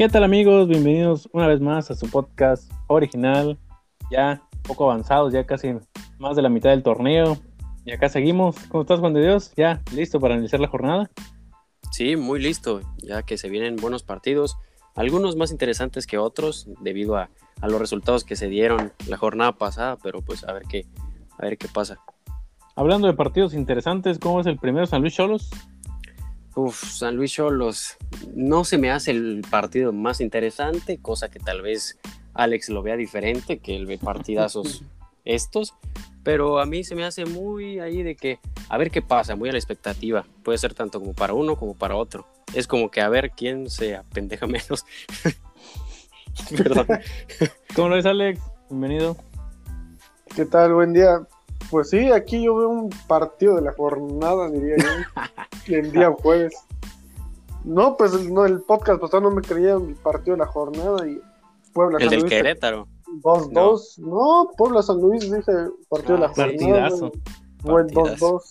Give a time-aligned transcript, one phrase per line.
[0.00, 0.66] ¿Qué tal amigos?
[0.66, 3.58] Bienvenidos una vez más a su podcast original,
[4.10, 5.74] ya poco avanzados, ya casi
[6.18, 7.36] más de la mitad del torneo.
[7.84, 8.56] Y acá seguimos.
[8.68, 9.52] ¿Cómo estás, Juan de Dios?
[9.58, 11.10] ¿Ya listo para iniciar la jornada?
[11.92, 14.56] Sí, muy listo, ya que se vienen buenos partidos,
[14.94, 17.28] algunos más interesantes que otros debido a,
[17.60, 20.86] a los resultados que se dieron la jornada pasada, pero pues a ver qué,
[21.38, 21.98] a ver qué pasa.
[22.80, 25.50] Hablando de partidos interesantes, ¿cómo es el primero San Luis Cholos?
[26.54, 27.98] Uf, San Luis Cholos
[28.34, 31.98] no se me hace el partido más interesante, cosa que tal vez
[32.32, 34.82] Alex lo vea diferente, que él ve partidazos
[35.26, 35.74] estos,
[36.22, 38.38] pero a mí se me hace muy ahí de que
[38.70, 40.24] a ver qué pasa, muy a la expectativa.
[40.42, 42.26] Puede ser tanto como para uno como para otro.
[42.54, 44.86] Es como que a ver quién se apendeja menos.
[46.56, 46.86] Perdón.
[47.76, 48.40] ¿Cómo lo ves, Alex?
[48.70, 49.18] Bienvenido.
[50.34, 50.72] ¿Qué tal?
[50.72, 51.26] Buen día.
[51.70, 56.54] Pues sí, aquí yo veo un partido de la jornada, diría yo, el día jueves.
[57.64, 61.20] No, pues no, el podcast pasado no me creía el partido de la jornada y
[61.72, 62.88] Puebla El del Querétaro.
[63.22, 63.98] 2-2.
[63.98, 64.50] No.
[64.56, 65.52] Puebla San Luis, dije,
[65.88, 66.88] partido de la ah, jornada.
[66.88, 67.12] Partidazo.
[67.62, 68.42] Buen 2-2.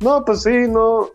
[0.00, 1.08] No, pues sí, no.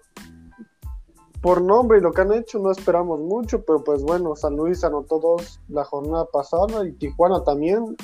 [1.41, 4.83] Por nombre y lo que han hecho, no esperamos mucho, pero pues bueno, San Luis
[4.83, 7.95] anotó dos la jornada pasada y Tijuana también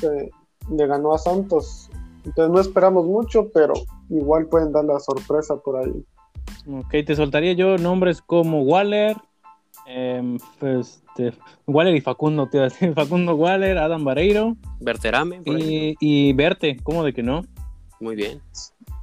[0.69, 1.89] le ganó a Santos
[2.25, 3.73] entonces no esperamos mucho, pero
[4.09, 6.05] igual pueden dar la sorpresa por ahí.
[6.67, 9.15] Ok, te soltaría yo nombres como Waller,
[9.87, 11.33] eh, este,
[11.67, 14.55] Waller y Facundo, te Facundo Waller, Adam Vareiro.
[14.79, 15.41] Berterame.
[15.45, 17.41] Y, y Verte, ¿cómo de que no?
[17.99, 18.41] Muy bien.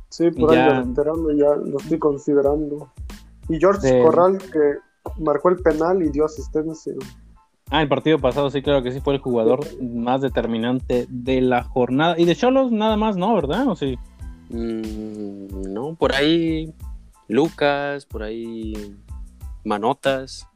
[0.09, 2.91] Sí, por ahí Berterame ya lo estoy considerando.
[3.49, 4.79] Y George Corral que
[5.19, 6.95] marcó el penal y dio asistencia.
[7.73, 11.65] Ah, el partido pasado sí, claro que sí fue el jugador más determinante de la
[11.65, 12.17] jornada.
[12.19, 13.35] Y de Cholos nada más, ¿no?
[13.35, 13.67] ¿Verdad?
[13.67, 13.99] ¿O sí?
[14.51, 16.75] Mm, no, por ahí
[17.29, 18.95] Lucas, por ahí
[19.65, 20.47] Manotas.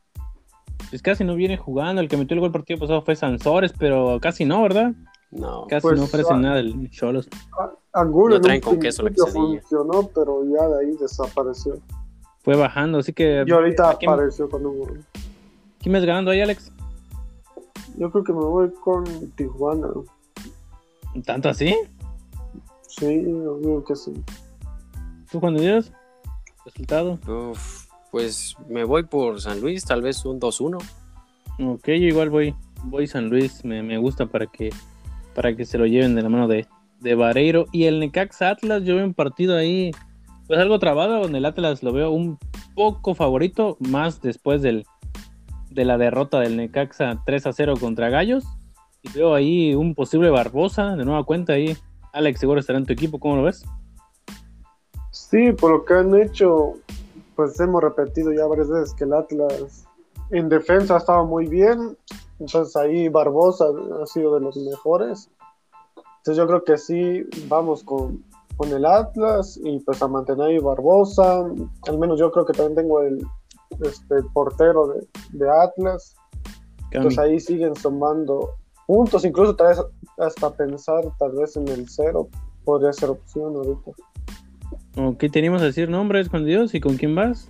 [0.90, 2.02] Pues casi no viene jugando.
[2.02, 4.92] El que metió el gol partido pasado fue Sansores, pero casi no, ¿verdad?
[5.30, 5.66] No.
[5.70, 7.30] Casi pues, no ofrece ah, nada el Cholos.
[7.94, 11.80] Angulo traen con queso la funcionó, pero ya de ahí desapareció.
[12.42, 13.42] Fue bajando, así que.
[13.46, 15.02] Y ahorita apareció un
[15.80, 16.75] ¿Quién es ganando ahí, Alex?
[17.96, 19.04] Yo creo que me voy con
[19.36, 19.88] Tijuana.
[21.24, 21.74] ¿Tanto así?
[22.88, 24.12] Sí, yo creo que sí.
[25.30, 25.84] ¿Tú, Juan de
[26.64, 27.18] ¿Resultado?
[28.10, 30.78] pues me voy por San Luis, tal vez un 2-1.
[31.58, 34.70] Ok, yo igual voy, voy San Luis, me, gusta para que,
[35.34, 36.66] para que se lo lleven de la mano de,
[37.00, 37.66] de Vareiro.
[37.72, 39.90] Y el Necaxa Atlas, yo veo un partido ahí,
[40.46, 42.38] pues algo trabado, donde el Atlas lo veo un
[42.74, 44.86] poco favorito, más después del,
[45.76, 48.44] de la derrota del Necaxa 3 a 0 contra Gallos.
[49.02, 51.76] Y veo ahí un posible Barbosa, de nueva cuenta ahí.
[52.14, 53.64] Alex, seguro estará en tu equipo, ¿cómo lo ves?
[55.10, 56.74] Sí, por lo que han hecho,
[57.36, 59.84] pues hemos repetido ya varias veces que el Atlas
[60.30, 61.96] en defensa estaba muy bien.
[62.40, 63.66] Entonces ahí Barbosa
[64.02, 65.30] ha sido de los mejores.
[66.18, 68.24] Entonces yo creo que sí, vamos con,
[68.56, 71.44] con el Atlas y pues a mantener ahí Barbosa.
[71.86, 73.26] Al menos yo creo que también tengo el,
[73.82, 74.94] este, portero
[75.32, 76.14] de, Atlas.
[76.92, 78.50] Pues ahí siguen sumando
[78.86, 79.82] puntos, incluso tal vez
[80.18, 82.28] hasta pensar tal vez en el cero
[82.64, 83.90] podría ser opción ahorita.
[84.96, 87.48] Ok, teníamos que decir nombres con Dios y con quién vas.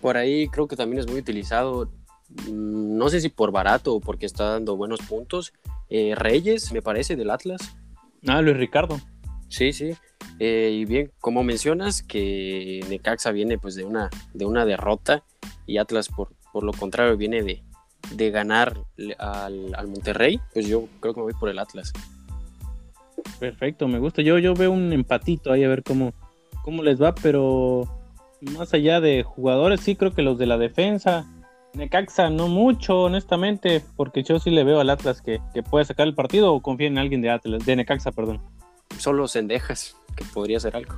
[0.00, 1.90] Por ahí creo que también es muy utilizado,
[2.48, 5.52] mm, no sé si por barato o porque está dando buenos puntos.
[5.88, 7.76] Eh, Reyes, me parece, del Atlas.
[8.26, 8.98] Ah, Luis Ricardo.
[9.48, 9.92] Sí, sí.
[10.40, 15.22] Eh, y bien, como mencionas que Necaxa viene pues de una, de una derrota
[15.66, 17.62] y Atlas por, por lo contrario viene de,
[18.12, 18.74] de ganar
[19.18, 21.92] al, al, Monterrey, pues yo creo que me voy por el Atlas.
[23.38, 24.22] Perfecto, me gusta.
[24.22, 26.14] Yo, yo veo un empatito ahí a ver cómo,
[26.62, 27.88] cómo les va, pero
[28.40, 31.26] más allá de jugadores, sí creo que los de la defensa,
[31.74, 36.06] Necaxa no mucho, honestamente, porque yo sí le veo al Atlas que, que puede sacar
[36.06, 38.40] el partido o confía en alguien de Atlas, de Necaxa, perdón.
[39.04, 40.94] Solo Cendejas que podría ser algo.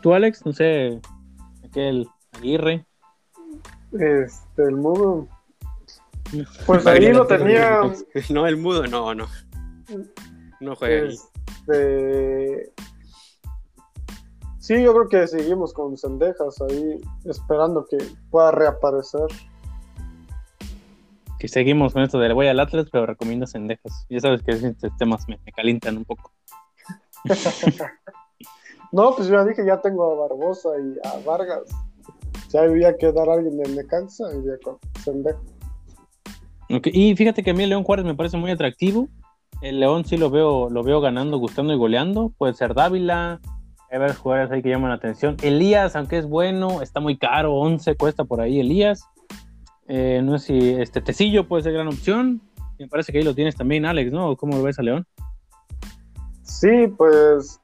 [0.00, 0.46] ¿Tú, Alex?
[0.46, 1.00] No sé,
[1.64, 2.86] aquel Aguirre.
[3.90, 5.26] Este, el mudo.
[6.66, 7.80] Pues ahí lo tenía.
[8.30, 9.26] No, el mudo, no, no.
[10.60, 12.72] No juega este...
[14.60, 17.98] Sí, yo creo que seguimos con Cendejas ahí, esperando que
[18.30, 19.26] pueda reaparecer.
[21.40, 24.06] Que seguimos con esto de le voy al Atlas, pero recomiendo Cendejas.
[24.08, 26.35] Ya sabes que esos temas me, me calientan un poco.
[28.92, 31.64] No, pues yo dije, ya tengo a Barbosa y a Vargas.
[32.50, 34.48] Ya había que dar a alguien de Necaxa y
[36.74, 36.92] okay.
[36.94, 39.08] Y fíjate que a mí León Juárez me parece muy atractivo.
[39.60, 42.32] El León sí lo veo, lo veo ganando, gustando y goleando.
[42.38, 43.40] Puede ser Dávila,
[43.90, 45.36] Hay varios jugadores ahí que llaman la atención.
[45.42, 49.04] Elías, aunque es bueno, está muy caro, 11 cuesta por ahí Elías.
[49.88, 52.40] Eh, no sé si este Tecillo puede ser gran opción.
[52.78, 54.36] Me parece que ahí lo tienes también, Alex, ¿no?
[54.36, 55.06] ¿Cómo lo ves a León?
[56.46, 57.60] Sí, pues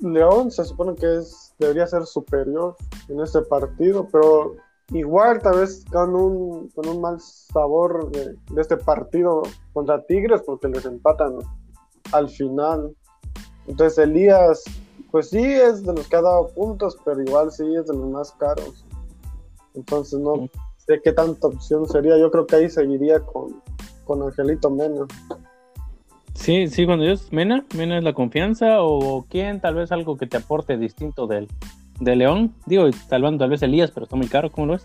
[0.00, 2.76] León se supone que es, debería ser superior
[3.08, 4.56] en este partido, pero
[4.90, 9.42] igual tal vez con un, con un mal sabor de, de este partido
[9.72, 11.38] contra Tigres porque les empatan
[12.12, 12.94] al final.
[13.66, 14.64] Entonces Elías,
[15.10, 18.10] pues sí es de los que ha dado puntos, pero igual sí es de los
[18.10, 18.84] más caros.
[19.74, 22.18] Entonces no sé qué tanta opción sería.
[22.18, 23.62] Yo creo que ahí seguiría con,
[24.04, 25.06] con Angelito Mena.
[26.44, 30.26] Sí, sí, cuando es Mena, Mena es la confianza o quién, tal vez algo que
[30.26, 31.48] te aporte distinto del,
[32.00, 32.54] de León.
[32.66, 34.84] Digo, salvando tal vez Elías, pero está muy caro, ¿cómo lo ves?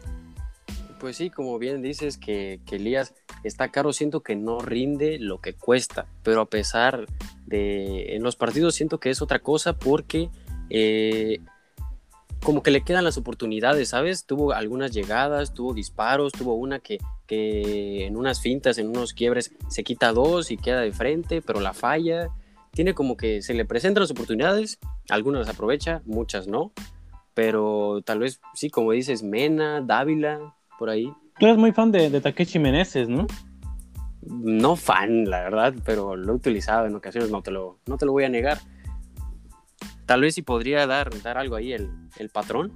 [1.02, 3.14] Pues sí, como bien dices que, que Elías
[3.44, 7.08] está caro, siento que no rinde lo que cuesta, pero a pesar
[7.46, 10.30] de en los partidos siento que es otra cosa porque
[10.70, 11.42] eh,
[12.44, 14.26] como que le quedan las oportunidades, ¿sabes?
[14.26, 16.98] Tuvo algunas llegadas, tuvo disparos, tuvo una que,
[17.28, 21.60] que en unas fintas, en unos quiebres, se quita dos y queda de frente, pero
[21.60, 22.30] la falla.
[22.72, 26.72] Tiene como que se le presentan las oportunidades, algunas las aprovecha, muchas no,
[27.34, 31.12] pero tal vez sí, como dices, Mena, Dávila, por ahí.
[31.40, 33.28] Tú eres muy fan de, de Takeshi Meneses, ¿no?
[34.22, 38.06] No fan, la verdad, pero lo he utilizado en ocasiones, no te lo, no te
[38.06, 38.60] lo voy a negar.
[40.10, 42.76] Tal vez si podría dar, dar algo ahí el, el patrón.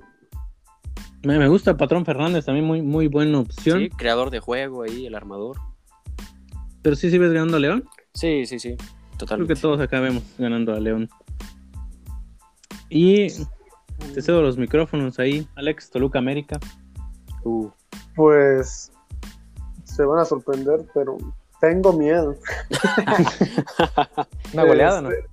[1.23, 3.79] Me, me gusta el Patrón Fernández, también muy, muy buena opción.
[3.79, 5.57] Sí, creador de juego ahí, el armador.
[6.83, 7.89] Pero sí, sí ves ganando a León.
[8.13, 9.55] Sí, sí, sí, Creo totalmente.
[9.55, 11.09] que todos acá vemos ganando a León.
[12.89, 13.29] Y
[14.13, 16.59] te cedo los micrófonos ahí, Alex, Toluca América.
[17.45, 17.67] Uh,
[18.15, 18.91] Pues
[19.85, 21.17] se van a sorprender, pero
[21.59, 22.35] tengo miedo.
[24.53, 25.09] Una goleada, ¿no?
[25.09, 25.32] Este,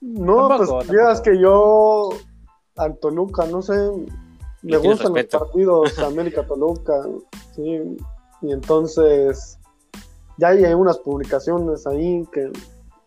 [0.00, 2.10] No, Tampoco, pues vieras que yo
[2.76, 3.74] al Toluca, no sé,
[4.62, 7.04] me gustan los partidos América Toluca,
[7.54, 7.96] sí,
[8.42, 9.58] y entonces
[10.38, 12.50] ya hay unas publicaciones ahí que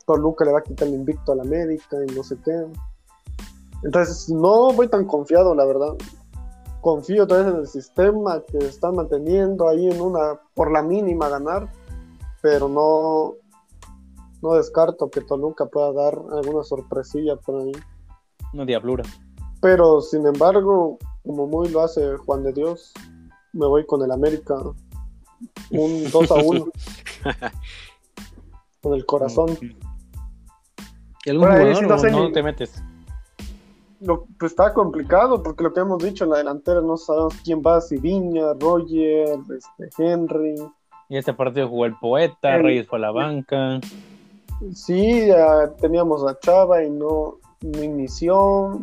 [0.06, 2.66] Toluca le va a quitar el invicto al América y no sé qué.
[3.84, 5.96] Entonces no voy tan confiado, la verdad.
[6.82, 11.70] Confío vez en el sistema que están manteniendo ahí en una, por la mínima ganar,
[12.42, 13.36] pero no,
[14.42, 17.72] no descarto que Toluca pueda dar alguna sorpresilla por ahí.
[18.54, 19.04] Una diablura.
[19.62, 22.94] Pero sin embargo, como muy lo hace Juan de Dios,
[23.54, 24.56] me voy con el América.
[25.72, 26.66] Un 2 a 1.
[28.82, 29.58] con el corazón.
[31.24, 32.84] ¿Y algún jugador sí no o sé no ni- te metes?
[34.00, 37.62] Lo, pues está complicado porque lo que hemos dicho en la delantera no sabemos quién
[37.62, 40.56] va, si Viña, Roger, este, Henry.
[41.08, 43.80] Y este partido jugó el poeta, El- Reyes fue a la banca.
[44.74, 48.80] Sí, ya teníamos a Chava y no, no inició.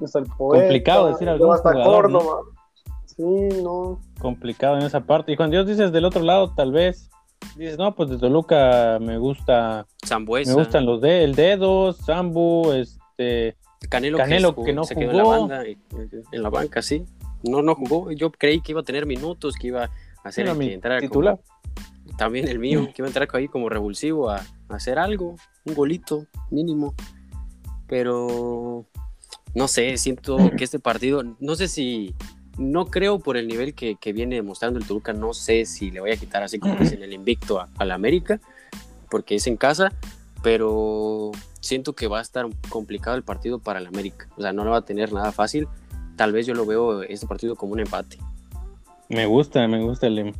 [0.00, 0.64] Está el poeta.
[0.64, 2.18] Complicado decir algún hasta jugador, ¿no?
[2.18, 2.40] Córdoba.
[3.06, 3.22] Sí,
[3.62, 3.98] no.
[4.20, 5.32] Complicado en esa parte.
[5.32, 7.08] Y cuando Dios dices del otro lado, tal vez
[7.56, 12.72] dices, no, pues de Toluca me gusta, Zambuesa, me gustan los de el dedos, Sambu,
[12.72, 13.56] este,
[13.88, 15.38] Canelo, Canelo jugó- que no se quedó en la jugó.
[15.38, 17.04] banda, en la banca, sí.
[17.42, 18.10] No, no jugó.
[18.12, 21.08] Yo creí que iba a tener minutos, que iba a era el que entrara como-
[21.08, 21.38] titular.
[22.18, 25.74] también el mío, que iba a entrar ahí como revulsivo a, a hacer algo, un
[25.74, 26.94] golito mínimo.
[27.86, 28.86] Pero
[29.54, 32.14] no sé, siento que este partido, no sé si,
[32.58, 36.00] no creo por el nivel que, que viene demostrando el Toluca, no sé si le
[36.00, 38.40] voy a quitar así como dicen el invicto a, a la América,
[39.10, 39.92] porque es en casa,
[40.42, 44.28] pero siento que va a estar complicado el partido para el América.
[44.36, 45.68] O sea, no lo va a tener nada fácil.
[46.16, 48.18] Tal vez yo lo veo este partido como un empate.
[49.08, 50.32] Me gusta, me gusta el, em-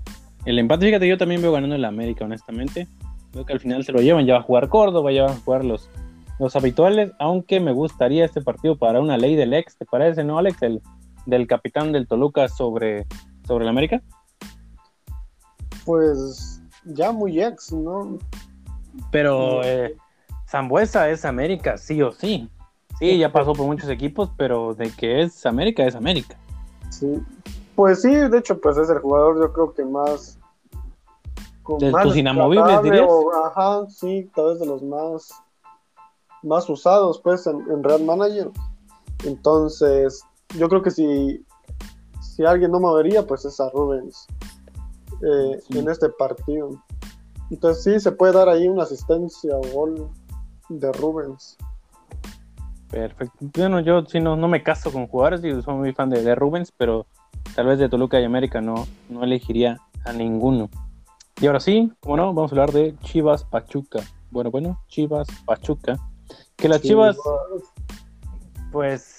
[0.44, 0.86] el empate.
[0.86, 2.88] Fíjate, yo también veo ganando el América, honestamente.
[3.32, 5.40] Veo que al final se lo llevan, ya va a jugar Córdoba, ya van a
[5.40, 5.90] jugar los,
[6.38, 10.38] los habituales, aunque me gustaría este partido para una ley del ex, ¿te parece, no,
[10.38, 10.62] Alex?
[10.62, 10.82] El,
[11.26, 13.06] del capitán del Toluca sobre,
[13.46, 14.00] sobre el América.
[15.84, 18.18] Pues ya muy ex, ¿no?
[19.10, 19.96] Pero eh,
[20.48, 22.48] Zambuesa es América, sí o sí.
[22.98, 26.36] Sí, ya pasó por muchos equipos, pero de que es América, es América.
[26.88, 27.20] Sí.
[27.74, 30.35] Pues sí, de hecho, pues es el jugador, yo creo que más.
[31.66, 33.06] Con De más tus inamovibles, dirías.
[33.10, 35.30] o- ajá, sí, tal vez de los más.
[36.42, 38.50] Más usados, pues, en, en Real Manager.
[39.24, 40.22] Entonces,
[40.58, 41.44] yo creo que si.
[42.20, 44.26] Si alguien no movería, pues es a Rubens.
[45.22, 45.78] eh, Sí.
[45.78, 46.70] En este partido.
[47.50, 50.08] Entonces, sí, se puede dar ahí una asistencia o gol
[50.68, 51.56] de Rubens.
[52.90, 53.34] Perfecto.
[53.56, 56.34] Bueno, yo sí no, no me caso con jugadores, y soy muy fan de, de
[56.34, 57.06] Rubens, pero
[57.54, 60.68] tal vez de Toluca y América no, no elegiría a ninguno.
[61.40, 64.00] Y ahora sí, como no, vamos a hablar de Chivas Pachuca.
[64.30, 65.98] Bueno, bueno, Chivas Pachuca.
[66.56, 67.18] Que las Chivas,
[68.72, 69.18] pues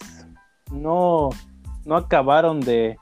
[0.71, 1.29] no,
[1.85, 2.97] no acabaron de,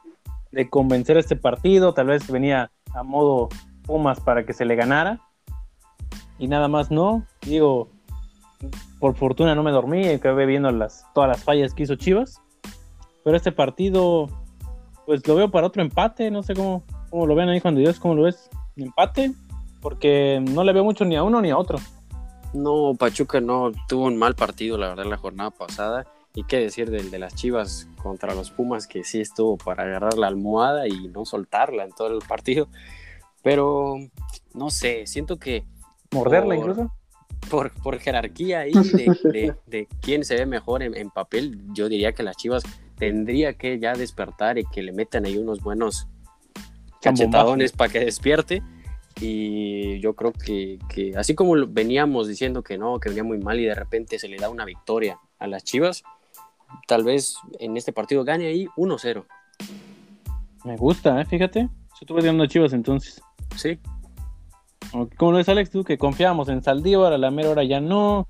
[0.70, 1.94] convencer este partido.
[1.94, 3.50] Tal vez venía a modo
[3.84, 5.22] Pumas para que se le ganara.
[6.38, 7.26] Y nada más no.
[7.42, 7.88] Digo,
[9.00, 10.70] por fortuna no me dormí acabé viendo
[11.14, 12.42] todas las fallas que hizo Chivas.
[13.24, 14.28] Pero este partido,
[15.06, 16.30] pues lo veo para otro empate.
[16.32, 18.50] No sé cómo, lo ven ahí, Juan de Dios, cómo lo ves.
[18.76, 19.32] Empate,
[19.82, 21.80] porque no le veo mucho ni a uno ni a otro.
[22.54, 26.08] No, Pachuca no tuvo un mal partido, la verdad, la jornada pasada.
[26.34, 30.18] Y qué decir del de las Chivas contra los Pumas, que sí estuvo para agarrar
[30.18, 32.68] la almohada y no soltarla en todo el partido.
[33.42, 33.96] Pero
[34.54, 35.64] no sé, siento que.
[36.12, 36.92] ¿Morderla incluso?
[37.50, 38.72] Por, por, jerarquía ahí
[39.24, 42.64] de, de, quién se ve mejor en, en, papel, yo diría que las Chivas
[42.98, 46.08] tendría que ya despertar y que le metan ahí unos buenos
[47.06, 48.64] cachetadones para que despierte.
[49.22, 53.60] Y yo creo que, que, así como veníamos diciendo que no, que venía muy mal
[53.60, 56.04] y de repente se le da una victoria a las Chivas,
[56.88, 59.24] tal vez en este partido gane ahí 1-0.
[60.66, 61.26] Me gusta, ¿eh?
[61.26, 61.62] fíjate.
[61.62, 63.22] Yo estuve viendo Chivas entonces.
[63.56, 63.80] Sí.
[65.18, 65.70] ¿Cómo lo ves, Alex?
[65.70, 68.28] Tú que confiábamos en Saldívar, a la mera hora ya no.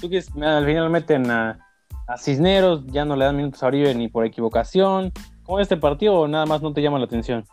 [0.00, 1.66] Tú que al final meten a,
[2.06, 5.12] a Cisneros, ya no le dan minutos a Oribe ni por equivocación.
[5.44, 7.46] ¿Cómo este partido o nada más no te llama la atención?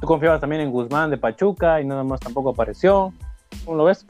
[0.00, 3.12] Tú confiabas también en Guzmán de Pachuca y nada más tampoco apareció.
[3.64, 4.06] ¿Cómo lo ves?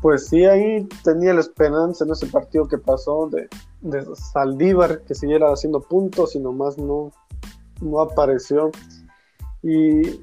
[0.00, 3.48] Pues sí, ahí tenía la esperanza en ese partido que pasó de,
[3.80, 7.10] de Saldívar, que siguiera haciendo puntos y nomás no,
[7.80, 8.70] no apareció.
[9.62, 10.20] Y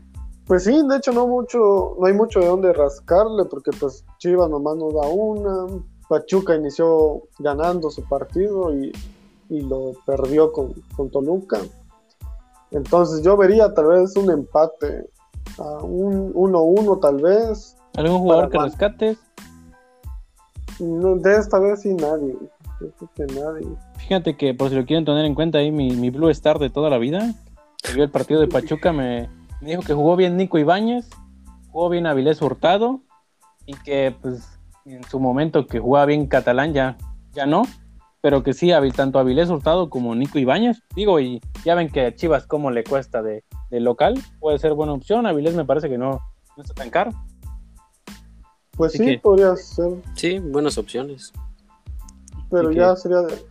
[0.48, 4.50] pues sí, de hecho no mucho, no hay mucho de dónde rascarle, porque pues Chivas
[4.50, 8.92] nomás no da una, Pachuca inició ganando su partido y,
[9.50, 11.60] y lo perdió con, con, Toluca.
[12.76, 15.10] Entonces yo vería tal vez un empate,
[15.58, 17.78] a un 1-1 tal vez.
[17.96, 19.18] ¿Algún jugador que rescates?
[20.80, 22.36] No, de esta vez sí nadie.
[22.82, 23.68] Yo creo que nadie.
[23.98, 26.70] Fíjate que por si lo quieren tener en cuenta ahí, mi, mi Blue Star de
[26.70, 27.34] toda la vida,
[27.82, 29.30] que vio el partido de Pachuca, me,
[29.62, 31.10] me dijo que jugó bien Nico Ibáñez,
[31.72, 33.00] jugó bien Avilés Hurtado
[33.66, 36.98] y que pues en su momento que jugaba bien Catalán ya,
[37.32, 37.64] ya no,
[38.26, 42.16] pero que sí, tanto Avilés Hurtado como Nico Ibáñez, digo, y ya ven que a
[42.16, 46.00] Chivas como le cuesta de, de, local, puede ser buena opción, Avilés me parece que
[46.00, 46.20] no,
[46.58, 47.12] no está tan caro.
[48.72, 49.20] Pues Así sí, que...
[49.20, 50.02] podría ser.
[50.16, 51.34] Sí, buenas opciones.
[52.50, 53.02] Pero Así ya que...
[53.02, 53.46] sería de,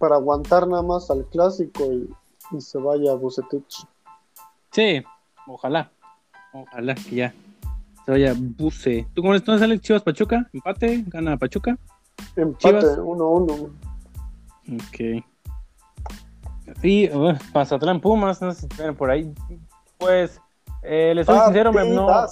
[0.00, 2.12] para aguantar nada más al clásico y,
[2.50, 3.86] y se vaya a Bucetich.
[4.72, 5.04] Sí,
[5.46, 5.88] Ojalá.
[6.52, 7.34] Ojalá que ya
[8.04, 9.06] se vaya Buce.
[9.14, 9.82] ¿Tú cómo estás, Alex?
[9.82, 10.50] Chivas Pachuca?
[10.52, 11.04] ¿Empate?
[11.06, 11.78] ¿Gana Pachuca?
[12.34, 13.70] Empate, 1-1.
[14.74, 15.24] Ok.
[16.82, 19.32] Y uh, Mazatlán Pumas, no sé si ven por ahí.
[19.98, 20.40] Pues,
[20.82, 22.26] eh, les soy ah, sincero, no,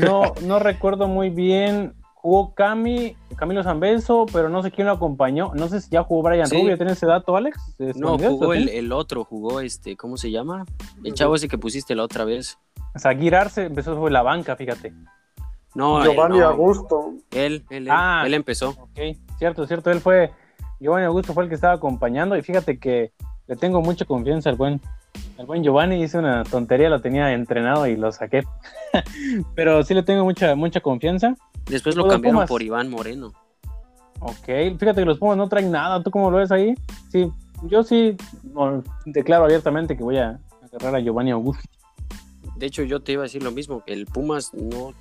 [0.00, 1.94] no, no recuerdo muy bien.
[2.14, 5.52] Jugó Cami, Camilo Zambeso, pero no sé quién lo acompañó.
[5.54, 6.56] No sé si ya jugó Brian sí.
[6.56, 6.76] Rubio.
[6.76, 7.76] ¿Tienes ese dato, Alex?
[7.96, 10.64] No, jugó el, el, otro, jugó este, ¿cómo se llama?
[11.02, 12.58] El chavo ese que pusiste la otra vez.
[12.94, 14.94] O sea, Arce empezó sobre la banca, fíjate.
[15.74, 16.48] No, Giovanni él, no.
[16.48, 17.14] Augusto.
[17.32, 18.70] Él, él, ah, él empezó.
[18.70, 19.90] Ok, cierto, cierto.
[19.90, 20.32] Él fue,
[20.84, 22.36] Giovanni Augusto fue el que estaba acompañando.
[22.36, 23.12] Y fíjate que
[23.46, 24.82] le tengo mucha confianza al buen,
[25.38, 26.02] al buen Giovanni.
[26.02, 28.44] Hice una tontería, lo tenía entrenado y lo saqué.
[29.54, 31.34] Pero sí le tengo mucha, mucha confianza.
[31.70, 32.48] Después lo cambiaron Pumas.
[32.50, 33.32] por Iván Moreno.
[34.20, 34.44] Ok,
[34.78, 36.02] fíjate que los Pumas no traen nada.
[36.02, 36.74] ¿Tú cómo lo ves ahí?
[37.08, 38.14] Sí, yo sí
[39.06, 41.66] declaro abiertamente que voy a agarrar a Giovanni Augusto.
[42.56, 44.92] De hecho, yo te iba a decir lo mismo, que el Pumas no,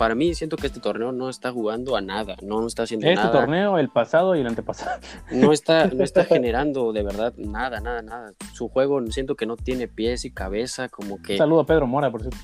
[0.00, 3.16] para mí siento que este torneo no está jugando a nada, no está haciendo este
[3.16, 3.28] nada.
[3.28, 4.98] Este torneo, el pasado y el antepasado.
[5.30, 8.32] No está, no está generando de verdad nada, nada, nada.
[8.54, 11.32] Su juego siento que no tiene pies y cabeza, como que...
[11.32, 12.38] Un saludo a Pedro Mora, por cierto.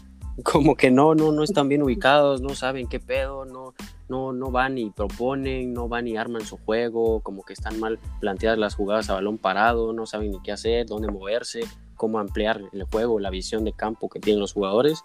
[0.44, 3.72] Como que no, no, no están bien ubicados, no saben qué pedo, no,
[4.06, 7.98] no, no van y proponen, no van y arman su juego, como que están mal
[8.20, 11.62] planteadas las jugadas a balón parado, no saben ni qué hacer, dónde moverse
[11.96, 15.04] cómo ampliar el juego, la visión de campo que tienen los jugadores.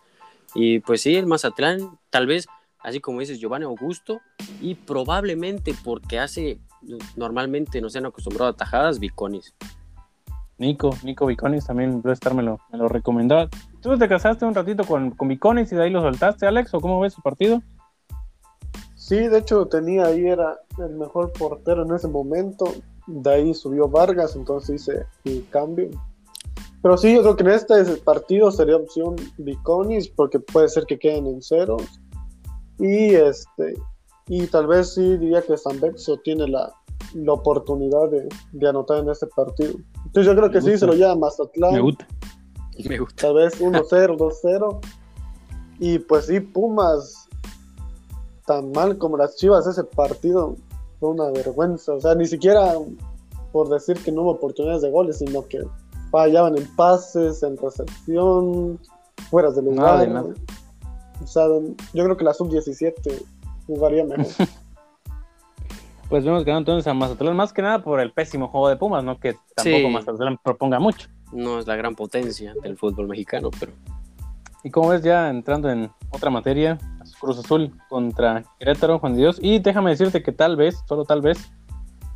[0.53, 2.48] Y pues sí, el Mazatlán, tal vez,
[2.79, 4.22] así como dices, Giovanni Augusto,
[4.62, 6.60] y probablemente porque hace,
[7.15, 9.53] normalmente no se han acostumbrado a tajadas, Viconis.
[10.58, 13.50] Nico, Nico Viconis también Blue Star me lo, me lo recomendaba.
[13.81, 16.74] ¿Tú te casaste un ratito con, con Viconis y de ahí lo soltaste, Alex?
[16.75, 17.62] ¿O cómo ves su partido?
[18.93, 22.65] Sí, de hecho tenía ahí, era el mejor portero en ese momento.
[23.08, 25.89] De ahí subió Vargas, entonces hice el cambio.
[26.82, 30.98] Pero sí, yo creo que en este partido sería opción Viconis, porque puede ser que
[30.98, 31.84] queden en ceros.
[32.80, 33.76] Y este
[34.28, 36.74] y tal vez sí diría que San Bexo tiene la,
[37.14, 39.74] la oportunidad de, de, anotar en este partido.
[40.06, 41.74] Entonces yo creo que sí se lo lleva Mazatlán.
[41.74, 42.08] Me gusta.
[42.88, 43.28] Me gusta.
[43.28, 44.80] Tal vez 1-0, 2-0.
[45.84, 47.28] Y pues sí, Pumas,
[48.46, 50.56] tan mal como las Chivas, ese partido
[51.00, 51.96] fue una vergüenza.
[51.96, 52.76] O sea, ni siquiera
[53.52, 55.60] por decir que no hubo oportunidades de goles, sino que
[56.12, 58.80] fallaban en pases, en recepción,
[59.30, 59.77] fuera de lugar.
[59.77, 60.34] Nada de nada.
[61.24, 61.46] O sea,
[61.94, 63.24] yo creo que la sub-17
[63.68, 64.25] jugaría mejor.
[66.10, 69.01] Pues vemos que entonces a Mazatlán, más que nada por el pésimo juego de Pumas,
[69.01, 69.18] ¿no?
[69.18, 69.88] Que tampoco Sí.
[69.88, 71.08] Mazatlán proponga mucho.
[71.32, 73.72] No es la gran potencia del fútbol mexicano, pero
[74.62, 76.77] Y como ves, ya entrando en otra materia,
[77.22, 79.39] Cruz Azul contra Querétaro, Juan de Dios.
[79.41, 81.50] Y déjame decirte que tal vez, solo tal vez,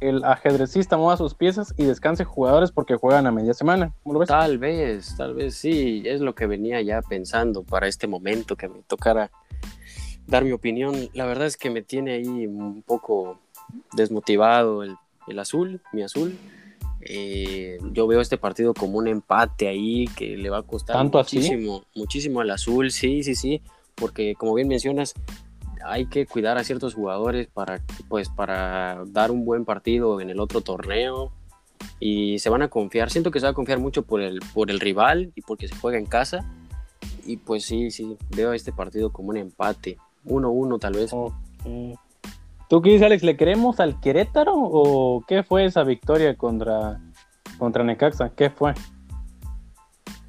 [0.09, 3.93] el ajedrecista mueva sus piezas y descanse jugadores porque juegan a media semana.
[4.03, 4.29] ¿Cómo lo ves?
[4.29, 8.67] tal vez, tal vez sí, es lo que venía ya pensando para este momento que
[8.67, 9.31] me tocara
[10.27, 11.09] dar mi opinión.
[11.13, 13.39] La verdad es que me tiene ahí un poco
[13.93, 14.95] desmotivado el,
[15.27, 16.37] el azul, mi azul.
[17.07, 21.19] Eh, yo veo este partido como un empate ahí que le va a costar ¿Tanto
[21.19, 21.37] así?
[21.37, 23.61] muchísimo, muchísimo al azul, sí, sí, sí,
[23.93, 25.13] porque como bien mencionas,
[25.85, 30.39] hay que cuidar a ciertos jugadores para, pues, para dar un buen partido en el
[30.39, 31.31] otro torneo
[31.99, 33.09] y se van a confiar.
[33.09, 35.75] Siento que se va a confiar mucho por el, por el rival y porque se
[35.75, 36.45] juega en casa.
[37.25, 39.97] Y pues sí, sí, veo este partido como un empate.
[40.25, 41.11] 1-1 tal vez.
[42.67, 43.23] ¿Tú qué dices, Alex?
[43.23, 46.99] ¿Le queremos al Querétaro o qué fue esa victoria contra,
[47.57, 48.29] contra Necaxa?
[48.29, 48.73] ¿Qué fue?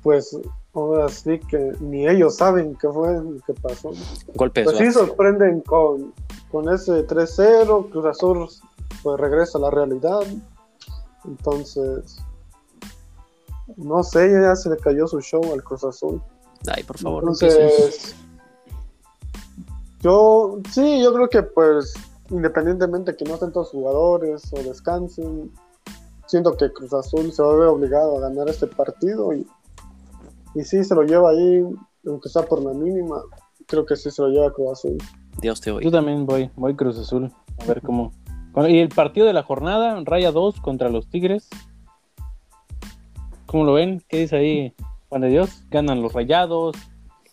[0.02, 0.38] Pues
[0.80, 3.92] ahora sí que ni ellos saben qué fue lo que pasó.
[4.34, 6.12] Golpe Pues sí, sorprenden con,
[6.50, 7.90] con ese 3-0.
[7.90, 8.48] Cruz Azul
[9.02, 10.22] pues regresa a la realidad.
[11.24, 12.18] Entonces,
[13.76, 16.22] no sé, ya se le cayó su show al Cruz Azul.
[16.68, 17.22] Ay, por favor.
[17.22, 18.14] Entonces,
[20.00, 21.94] yo sí, yo creo que pues
[22.30, 25.52] independientemente que no estén todos jugadores o descansen,
[26.26, 29.46] siento que Cruz Azul se va a ver obligado a ganar este partido y,
[30.56, 31.62] y sí se lo lleva ahí,
[32.06, 33.20] aunque sea por la mínima,
[33.66, 34.96] creo que sí se lo lleva Cruz Azul.
[35.40, 35.90] Dios te Yo oiga.
[35.90, 37.30] también voy, voy Cruz Azul.
[37.58, 38.12] A ver cómo.
[38.68, 41.50] Y el partido de la jornada, Raya 2 contra los Tigres.
[43.44, 44.02] ¿Cómo lo ven?
[44.08, 44.74] ¿Qué dice ahí
[45.10, 45.62] Juan de Dios?
[45.70, 46.74] Ganan los Rayados,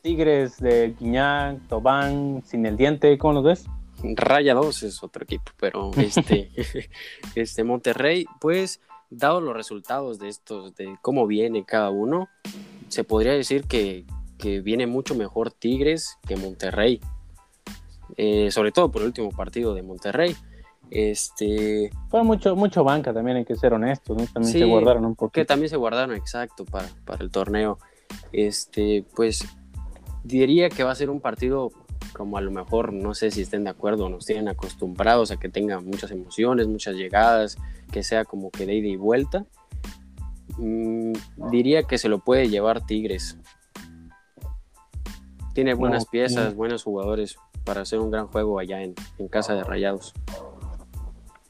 [0.02, 3.18] Tigres de Guiñac, Tobán, sin el diente.
[3.18, 3.66] ¿Cómo los ves?
[4.04, 6.52] Raya 2 es otro equipo, pero este,
[7.36, 12.28] este Monterrey, pues, dado los resultados de estos, de cómo viene cada uno,
[12.94, 14.06] se podría decir que,
[14.38, 17.02] que viene mucho mejor Tigres que Monterrey.
[18.18, 20.36] Eh, sobre todo por el último partido de Monterrey.
[20.92, 24.26] Este, Fue mucho, mucho banca también, hay que ser honestos, ¿no?
[24.28, 25.46] También Sí, se guardaron un que poquito.
[25.48, 27.80] también se guardaron exacto para, para el torneo.
[28.32, 29.44] Este, pues
[30.24, 31.72] diría que va a ser un partido
[32.14, 35.50] como a lo mejor, no sé si estén de acuerdo, nos tienen acostumbrados a que
[35.50, 37.58] tenga muchas emociones, muchas llegadas,
[37.92, 39.46] que sea como que de ida y vuelta.
[40.58, 41.14] Mm,
[41.52, 43.38] diría que se lo puede llevar Tigres.
[45.54, 49.64] Tiene buenas piezas, buenos jugadores para hacer un gran juego allá en, en casa de
[49.64, 50.14] Rayados.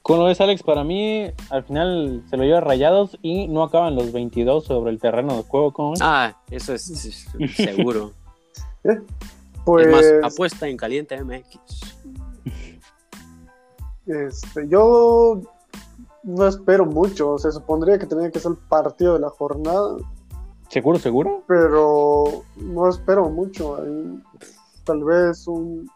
[0.01, 0.63] ¿Cómo lo ves, Alex?
[0.63, 4.99] Para mí, al final se lo lleva Rayados y no acaban los 22 sobre el
[4.99, 5.71] terreno de juego.
[5.71, 5.99] ¿Cómo ves?
[6.03, 8.11] Ah, eso es, es seguro.
[9.65, 11.57] Pues Es más, apuesta en Caliente MX.
[14.05, 15.39] este, yo
[16.23, 19.97] no espero mucho, se supondría que tenía que ser el partido de la jornada,
[20.69, 21.43] ¿Seguro, seguro?
[21.47, 22.23] pero
[22.57, 23.75] no espero mucho.
[23.75, 24.19] ahí,
[24.85, 25.87] tal vez un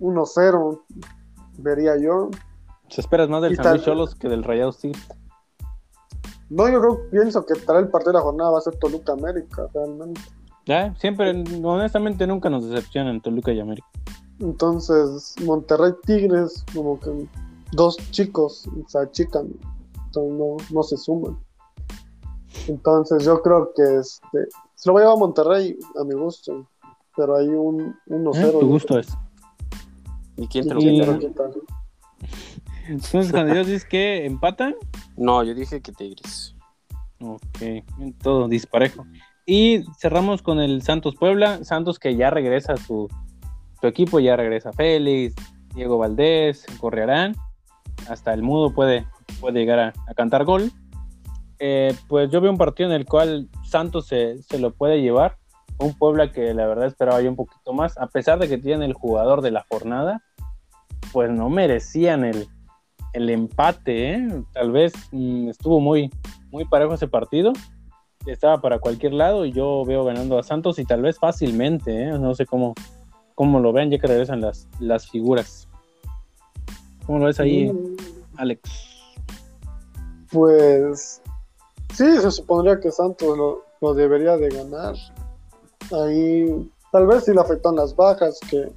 [0.00, 0.80] 1-0
[1.58, 2.28] vería yo.
[2.88, 4.92] ¿Se esperas más del San Luis tal- Cholos que del Tigres?
[6.50, 9.12] No, yo creo, pienso que para el partido de la jornada va a ser Toluca
[9.12, 10.20] América, realmente.
[10.66, 11.30] Ya, siempre,
[11.62, 13.86] honestamente, nunca nos decepcionan Toluca y América.
[14.40, 17.26] Entonces, Monterrey Tigres, como que
[17.72, 19.48] dos chicos se achican,
[20.06, 21.38] entonces no, no se suman.
[22.66, 26.66] Entonces, yo creo que este, se lo voy a llevar a Monterrey a mi gusto,
[27.16, 28.36] pero hay un 1-0.
[28.36, 28.56] ¿Eh?
[28.60, 29.08] Tu gusto es.
[30.36, 31.18] ¿Y quién te lo quita?
[32.88, 34.74] Entonces, cuando Dios dice que empatan,
[35.16, 36.54] No, yo dije que Tigres.
[37.20, 37.84] ok,
[38.22, 39.04] todo disparejo.
[39.46, 41.64] Y cerramos con el Santos Puebla.
[41.64, 43.08] Santos que ya regresa a su,
[43.80, 45.34] su equipo, ya regresa Félix,
[45.74, 47.34] Diego Valdés, Correarán.
[48.08, 49.06] Hasta el mudo puede,
[49.40, 50.70] puede llegar a, cantar gol.
[51.58, 55.36] Eh, pues yo veo un partido en el cual Santos se, se lo puede llevar.
[55.78, 57.96] Un Puebla que la verdad esperaba yo un poquito más.
[57.98, 60.22] A pesar de que tienen el jugador de la jornada,
[61.12, 62.48] pues no merecían el,
[63.12, 64.14] el empate.
[64.14, 64.42] ¿eh?
[64.52, 66.10] Tal vez mm, estuvo muy,
[66.50, 67.52] muy parejo ese partido.
[68.26, 72.04] Estaba para cualquier lado y yo veo ganando a Santos y tal vez fácilmente.
[72.04, 72.18] ¿eh?
[72.18, 72.74] No sé cómo,
[73.34, 75.67] cómo lo ven ya que regresan las, las figuras.
[77.08, 77.96] ¿Cómo lo ves ahí, Mm,
[78.36, 78.70] Alex?
[80.30, 81.22] Pues
[81.94, 84.94] sí, se supondría que Santos lo, lo debería de ganar.
[85.90, 88.70] Ahí tal vez sí le afectan las bajas que,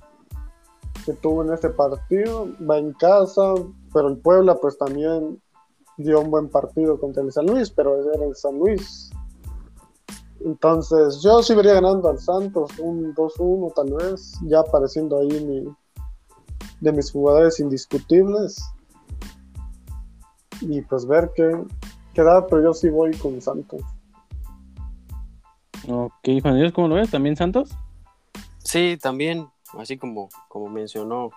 [1.06, 2.48] que tuvo en este partido.
[2.62, 3.54] Va en casa,
[3.94, 5.42] pero el Puebla pues también
[5.98, 9.12] dio un buen partido contra el San Luis, pero era el San Luis.
[10.46, 15.76] Entonces, yo sí vería ganando al Santos, un 2-1 tal vez, ya apareciendo ahí mi,
[16.82, 18.62] de mis jugadores indiscutibles.
[20.60, 21.58] Y pues ver qué,
[22.14, 23.82] qué da, pero yo sí voy con Santos.
[25.88, 27.10] Ok, Juan Dios, ¿cómo lo ves?
[27.10, 27.72] ¿También Santos?
[28.60, 31.32] Sí, también, así como, como mencionó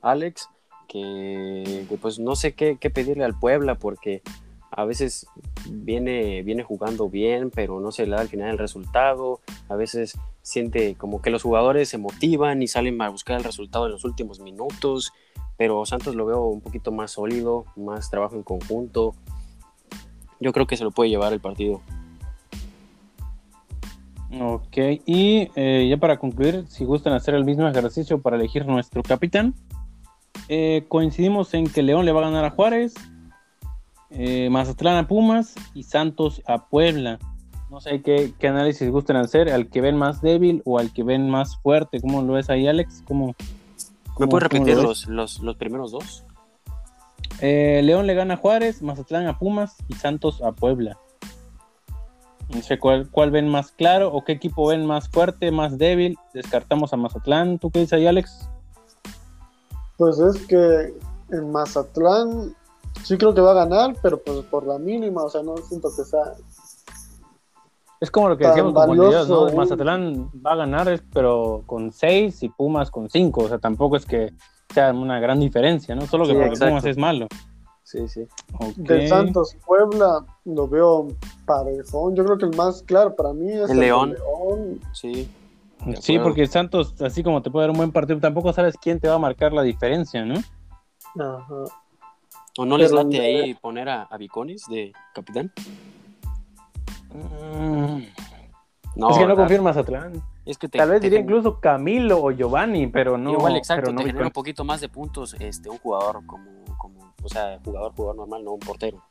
[0.00, 0.48] Alex,
[0.86, 4.22] que, que pues no sé qué, qué pedirle al Puebla porque
[4.70, 5.26] a veces
[5.68, 9.40] viene, viene jugando bien, pero no se le da al final el resultado.
[9.68, 13.86] A veces siente como que los jugadores se motivan y salen a buscar el resultado
[13.86, 15.12] en los últimos minutos.
[15.56, 19.14] Pero Santos lo veo un poquito más sólido, más trabajo en conjunto.
[20.40, 21.82] Yo creo que se lo puede llevar el partido.
[24.38, 24.76] Ok,
[25.06, 29.54] y eh, ya para concluir, si gustan hacer el mismo ejercicio para elegir nuestro capitán,
[30.48, 32.94] eh, coincidimos en que León le va a ganar a Juárez,
[34.10, 37.18] eh, Mazatlán a Pumas y Santos a Puebla.
[37.70, 41.30] No sé qué, análisis gustan hacer, al que ven más débil o al que ven
[41.30, 42.00] más fuerte.
[42.00, 43.04] ¿Cómo lo ves ahí, Alex?
[43.06, 43.36] ¿Cómo,
[44.18, 46.24] ¿Me puedes repetir los, los, primeros dos?
[47.40, 50.98] Eh, León le gana a Juárez, Mazatlán a Pumas y Santos a Puebla.
[52.52, 56.18] No sé cuál, cuál ven más claro o qué equipo ven más fuerte, más débil.
[56.34, 57.60] Descartamos a Mazatlán.
[57.60, 58.48] ¿Tú qué dices ahí, Alex?
[59.96, 60.92] Pues es que
[61.30, 62.56] en Mazatlán
[63.04, 65.88] Sí creo que va a ganar, pero pues por la mínima, o sea, no siento
[65.96, 66.34] que sea...
[68.00, 69.52] Es como lo que decíamos con Dios, ¿no?
[69.52, 74.06] Mazatlán va a ganar, pero con 6 y Pumas con 5, o sea, tampoco es
[74.06, 74.32] que
[74.72, 76.06] sea una gran diferencia, ¿no?
[76.06, 77.28] Solo que porque Pumas es malo.
[77.82, 78.26] Sí, sí.
[78.76, 81.08] De Santos Puebla lo veo
[81.44, 82.14] parejón.
[82.14, 84.16] Yo creo que el más claro para mí es el, León.
[84.92, 85.28] Sí.
[85.98, 89.08] Sí, porque Santos, así como te puede dar un buen partido, tampoco sabes quién te
[89.08, 90.34] va a marcar la diferencia, ¿no?
[91.18, 91.64] Ajá.
[92.58, 95.52] ¿O no les late ahí poner a, a de capitán?
[97.12, 98.02] Mm.
[98.96, 100.22] No, es que no confirmas Mazatlán.
[100.44, 103.32] Es que Tal vez diría incluso Camilo o Giovanni, pero no.
[103.32, 107.28] Igual, exacto, te genera un poquito más de puntos este, un jugador como, como, o
[107.28, 109.02] sea, jugador, jugador normal, no un portero.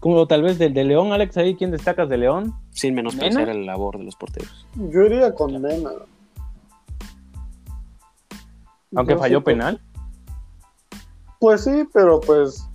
[0.00, 2.54] Como tal vez del de León, Alex, ahí, ¿quién destacas de León?
[2.70, 4.66] Sin menospreciar el labor de los porteros.
[4.74, 5.90] Yo iría con Mena.
[8.94, 9.80] Aunque falló penal.
[11.38, 12.68] Pues sí, pero pues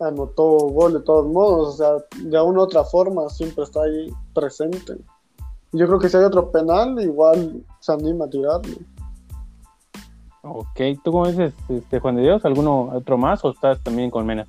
[0.00, 4.12] anotó gol de todos modos, o sea, de una u otra forma siempre está ahí
[4.34, 4.96] presente.
[5.72, 8.76] Yo creo que si hay otro penal, igual se anima a tirarlo.
[10.42, 12.44] Ok, ¿tú cómo dices, este, Juan de Dios?
[12.44, 14.46] ¿Alguno otro más o estás también con Mena?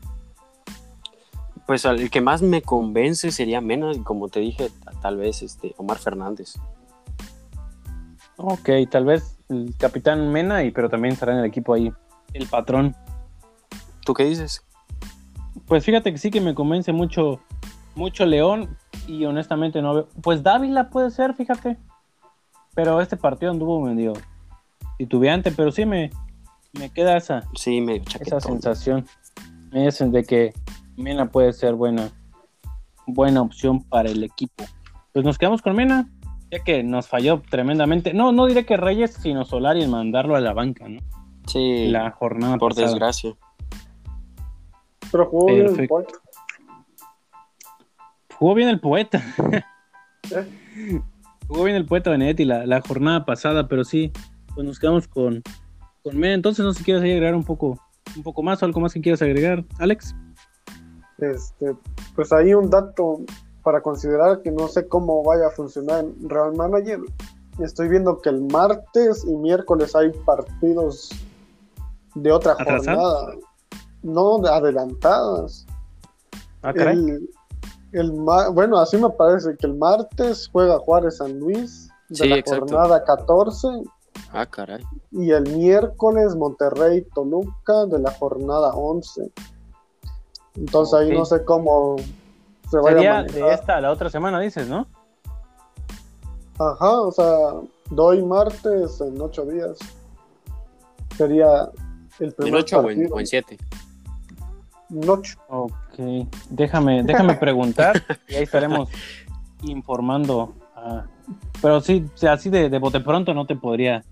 [1.66, 5.74] Pues el que más me convence sería Mena, y como te dije, tal vez este
[5.78, 6.56] Omar Fernández.
[8.38, 11.92] Ok, tal vez el capitán Mena, y pero también estará en el equipo ahí
[12.34, 12.96] el patrón.
[14.06, 14.64] ¿Tú qué dices?
[15.68, 17.40] Pues fíjate que sí que me convence mucho,
[17.96, 20.08] mucho León y honestamente no veo.
[20.22, 21.78] Pues Dávila puede ser, fíjate.
[22.76, 24.14] Pero este partido anduvo medio
[24.98, 26.12] titubeante, pero sí me,
[26.74, 29.06] me queda esa, sí, me esa sensación.
[29.72, 30.54] Es de que
[30.98, 32.10] Mena puede ser buena,
[33.08, 34.66] buena opción para el equipo.
[35.14, 36.10] Pues nos quedamos con Mena,
[36.52, 38.14] ya que nos falló tremendamente.
[38.14, 41.00] No, no diré que Reyes, sino Solari en mandarlo a la banca, ¿no?
[41.48, 41.88] Sí.
[41.88, 43.36] La jornada Por desgracia.
[45.16, 46.14] Pero jugó bien el poeta.
[48.38, 49.24] Jugó bien el poeta.
[51.48, 54.12] Jugó bien el poeta Benedetti la, la jornada pasada, pero sí,
[54.54, 55.42] pues nos quedamos con,
[56.04, 57.80] con Entonces, no sé si quieres agregar un poco,
[58.18, 60.14] un poco más o algo más que quieras agregar, Alex.
[61.20, 61.74] Este,
[62.14, 63.22] pues hay un dato
[63.64, 67.00] para considerar que no sé cómo vaya a funcionar en Real Manager.
[67.60, 71.12] Estoy viendo que el martes y miércoles hay partidos
[72.16, 73.34] de otra jornada.
[74.06, 75.66] No, de adelantadas.
[76.62, 76.72] Ah,
[77.92, 78.12] el,
[78.54, 83.68] bueno, así me parece que el martes juega Juárez San Luis de la jornada 14.
[84.32, 84.84] Ah, caray.
[85.12, 89.32] Y el miércoles Monterrey Toluca de la jornada 11.
[90.58, 91.96] Entonces ahí no sé cómo
[92.70, 94.86] se vaya a de esta a la otra semana, dices, ¿no?
[96.60, 97.54] Ajá, o sea,
[97.90, 99.80] doy martes en ocho días.
[101.18, 101.72] Sería
[102.20, 102.80] el primer ¿En 8
[103.12, 103.58] o en 7?
[104.90, 105.40] En 8.
[105.50, 108.90] Ok, déjame, déjame preguntar y ahí estaremos
[109.64, 110.54] informando.
[111.62, 114.04] pero sí, así de, de bote pronto no te podría.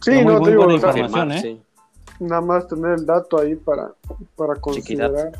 [0.00, 1.60] Sí, no muy, buena información, ¿eh?
[2.18, 3.92] Nada más tener el dato ahí para,
[4.36, 5.32] para considerar.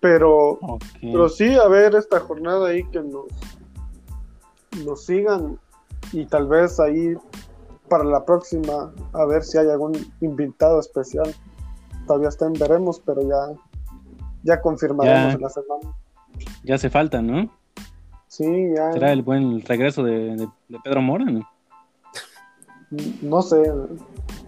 [0.00, 0.58] Pero,
[1.00, 3.26] pero sí, a ver esta jornada ahí que nos,
[4.84, 5.58] nos sigan
[6.12, 7.16] y tal vez ahí
[7.88, 11.34] para la próxima a ver si hay algún invitado especial.
[12.08, 13.54] Todavía está en veremos, pero ya,
[14.42, 15.32] ya confirmaremos Ya.
[15.34, 15.94] en la semana.
[16.64, 17.48] Ya hace falta, ¿no?
[18.26, 18.44] Sí,
[18.74, 18.92] ya.
[18.92, 21.24] ¿Será el buen regreso de, de- de Pedro Mora?
[21.26, 21.48] ¿no?
[23.22, 23.70] No sé,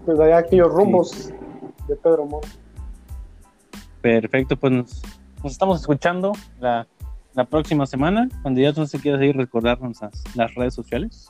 [0.05, 1.29] pues hay aquellos rumbos
[1.87, 2.47] de Pedro Mora.
[4.01, 5.01] Perfecto, pues nos,
[5.43, 6.87] nos estamos escuchando la,
[7.33, 8.27] la próxima semana.
[8.41, 11.27] Cuando ya no se quiera seguir recordarnos las, las redes sociales.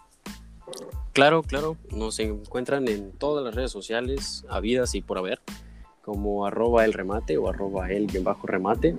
[1.13, 5.41] Claro, claro, nos encuentran en todas las redes sociales, habidas y por haber,
[6.11, 8.97] como arroba el remate o arroba el bajo remate.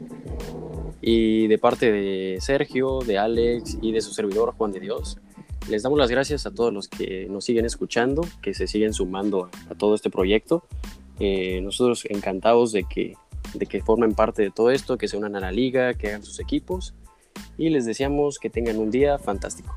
[1.02, 5.18] Y de parte de Sergio, de Alex y de su servidor Juan de Dios,
[5.68, 9.44] les damos las gracias a todos los que nos siguen escuchando, que se siguen sumando
[9.44, 10.64] a, a todo este proyecto.
[11.20, 13.14] Eh, nosotros encantados de que,
[13.52, 16.22] de que formen parte de todo esto, que se unan a la liga, que hagan
[16.22, 16.94] sus equipos
[17.58, 19.76] y les deseamos que tengan un día fantástico.